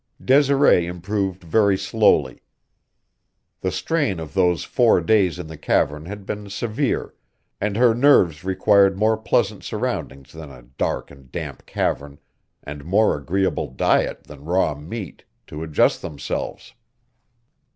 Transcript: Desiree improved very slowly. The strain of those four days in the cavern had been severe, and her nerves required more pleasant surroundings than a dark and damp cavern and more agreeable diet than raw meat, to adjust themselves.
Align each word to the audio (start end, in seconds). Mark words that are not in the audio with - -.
Desiree 0.25 0.87
improved 0.87 1.43
very 1.43 1.77
slowly. 1.77 2.41
The 3.59 3.69
strain 3.69 4.19
of 4.19 4.33
those 4.33 4.63
four 4.63 4.99
days 4.99 5.37
in 5.37 5.45
the 5.45 5.59
cavern 5.59 6.07
had 6.07 6.25
been 6.25 6.49
severe, 6.49 7.13
and 7.61 7.75
her 7.77 7.93
nerves 7.93 8.43
required 8.43 8.97
more 8.97 9.15
pleasant 9.15 9.63
surroundings 9.63 10.31
than 10.33 10.49
a 10.49 10.63
dark 10.79 11.11
and 11.11 11.31
damp 11.31 11.67
cavern 11.67 12.17
and 12.63 12.83
more 12.83 13.15
agreeable 13.15 13.67
diet 13.67 14.23
than 14.23 14.43
raw 14.43 14.73
meat, 14.73 15.23
to 15.45 15.61
adjust 15.61 16.01
themselves. 16.01 16.73